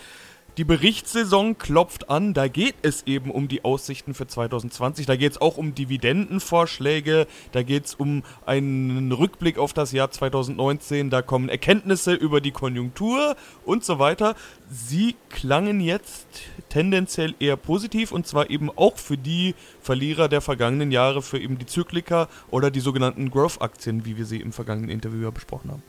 Die 0.57 0.63
Berichtssaison 0.63 1.59
klopft 1.59 2.09
an, 2.09 2.33
da 2.33 2.47
geht 2.47 2.73
es 2.81 3.05
eben 3.05 3.29
um 3.29 3.47
die 3.47 3.63
Aussichten 3.63 4.15
für 4.15 4.25
2020, 4.25 5.05
da 5.05 5.15
geht 5.15 5.33
es 5.33 5.39
auch 5.39 5.57
um 5.57 5.75
Dividendenvorschläge, 5.75 7.27
da 7.51 7.61
geht 7.61 7.85
es 7.85 7.93
um 7.93 8.23
einen 8.47 9.11
Rückblick 9.11 9.59
auf 9.59 9.73
das 9.73 9.91
Jahr 9.91 10.09
2019, 10.09 11.11
da 11.11 11.21
kommen 11.21 11.49
Erkenntnisse 11.49 12.15
über 12.15 12.41
die 12.41 12.49
Konjunktur 12.49 13.35
und 13.65 13.83
so 13.83 13.99
weiter. 13.99 14.33
Sie 14.67 15.15
klangen 15.29 15.79
jetzt 15.79 16.49
tendenziell 16.69 17.35
eher 17.39 17.55
positiv 17.55 18.11
und 18.11 18.25
zwar 18.25 18.49
eben 18.49 18.71
auch 18.75 18.97
für 18.97 19.15
die 19.15 19.53
Verlierer 19.79 20.27
der 20.27 20.41
vergangenen 20.41 20.91
Jahre, 20.91 21.21
für 21.21 21.37
eben 21.37 21.59
die 21.59 21.67
Zykliker 21.67 22.29
oder 22.49 22.71
die 22.71 22.79
sogenannten 22.79 23.29
Growth-Aktien, 23.29 24.05
wie 24.05 24.17
wir 24.17 24.25
sie 24.25 24.41
im 24.41 24.51
vergangenen 24.51 24.89
Interview 24.89 25.21
ja 25.21 25.29
besprochen 25.29 25.69
haben. 25.69 25.83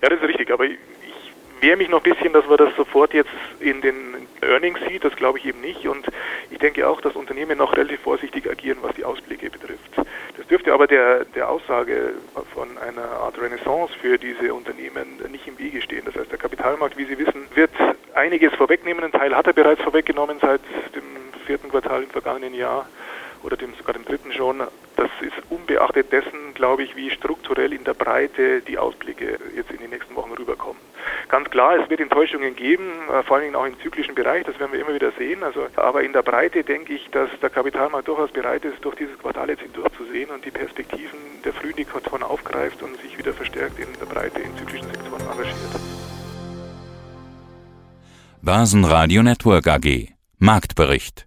Ja, 0.00 0.08
das 0.08 0.20
ist 0.20 0.26
richtig, 0.26 0.50
aber 0.50 0.64
wehre 1.62 1.76
mich 1.76 1.88
noch 1.88 2.04
ein 2.04 2.12
bisschen, 2.12 2.32
dass 2.32 2.46
man 2.46 2.58
das 2.58 2.74
sofort 2.76 3.14
jetzt 3.14 3.30
in 3.60 3.80
den 3.80 4.26
Earnings 4.42 4.80
sieht. 4.88 5.04
Das 5.04 5.14
glaube 5.16 5.38
ich 5.38 5.46
eben 5.46 5.60
nicht. 5.60 5.86
Und 5.86 6.06
ich 6.50 6.58
denke 6.58 6.86
auch, 6.86 7.00
dass 7.00 7.14
Unternehmen 7.14 7.56
noch 7.58 7.76
relativ 7.76 8.00
vorsichtig 8.00 8.50
agieren, 8.50 8.78
was 8.82 8.94
die 8.96 9.04
Ausblicke 9.04 9.48
betrifft. 9.48 9.90
Das 10.36 10.46
dürfte 10.48 10.72
aber 10.72 10.86
der, 10.86 11.24
der 11.24 11.48
Aussage 11.48 12.14
von 12.52 12.76
einer 12.78 13.04
Art 13.04 13.40
Renaissance 13.40 13.94
für 14.00 14.18
diese 14.18 14.52
Unternehmen 14.52 15.20
nicht 15.30 15.46
im 15.46 15.58
Wege 15.58 15.80
stehen. 15.80 16.04
Das 16.04 16.16
heißt, 16.16 16.30
der 16.30 16.38
Kapitalmarkt, 16.38 16.98
wie 16.98 17.04
Sie 17.04 17.18
wissen, 17.18 17.46
wird 17.54 17.70
einiges 18.14 18.52
vorwegnehmen. 18.54 19.04
Ein 19.04 19.12
Teil 19.12 19.34
hat 19.36 19.46
er 19.46 19.52
bereits 19.52 19.82
vorweggenommen 19.82 20.38
seit 20.40 20.60
dem 20.94 21.04
vierten 21.46 21.68
Quartal 21.70 22.02
im 22.02 22.10
vergangenen 22.10 22.54
Jahr 22.54 22.86
oder 23.42 23.56
dem, 23.56 23.74
sogar 23.74 23.94
dem 23.94 24.04
dritten 24.04 24.32
schon. 24.32 24.62
Das 25.02 25.10
ist 25.20 25.50
unbeachtet 25.50 26.12
dessen, 26.12 26.54
glaube 26.54 26.84
ich, 26.84 26.94
wie 26.94 27.10
strukturell 27.10 27.72
in 27.72 27.82
der 27.82 27.94
Breite 27.94 28.60
die 28.60 28.78
Ausblicke 28.78 29.36
jetzt 29.56 29.72
in 29.72 29.78
den 29.78 29.90
nächsten 29.90 30.14
Wochen 30.14 30.30
rüberkommen. 30.30 30.80
Ganz 31.28 31.50
klar, 31.50 31.74
es 31.82 31.90
wird 31.90 31.98
Enttäuschungen 31.98 32.54
geben, 32.54 32.84
äh, 33.10 33.24
vor 33.24 33.34
allen 33.34 33.46
Dingen 33.46 33.56
auch 33.56 33.66
im 33.66 33.76
zyklischen 33.80 34.14
Bereich, 34.14 34.44
das 34.44 34.60
werden 34.60 34.70
wir 34.70 34.78
immer 34.78 34.94
wieder 34.94 35.10
sehen. 35.18 35.42
Also, 35.42 35.66
aber 35.74 36.04
in 36.04 36.12
der 36.12 36.22
Breite 36.22 36.62
denke 36.62 36.92
ich, 36.92 37.10
dass 37.10 37.28
der 37.40 37.50
Kapitalmarkt 37.50 38.06
durchaus 38.06 38.30
bereit 38.30 38.64
ist, 38.64 38.84
durch 38.84 38.94
dieses 38.94 39.18
Quartal 39.18 39.50
jetzt 39.50 39.62
hindurchzusehen 39.62 40.30
und 40.30 40.44
die 40.44 40.52
Perspektiven 40.52 41.18
der 41.44 41.52
Frühindikatoren 41.52 42.22
aufgreift 42.22 42.80
und 42.80 42.96
sich 43.00 43.18
wieder 43.18 43.32
verstärkt 43.32 43.80
in 43.80 43.88
der 43.98 44.06
Breite 44.06 44.40
in 44.40 44.56
zyklischen 44.56 44.86
Sektoren 44.86 45.20
engagiert. 45.22 45.56
Börsenradio 48.40 49.24
Network 49.24 49.66
AG 49.66 50.12
Marktbericht 50.38 51.26